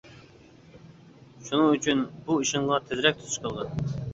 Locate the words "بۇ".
2.31-2.41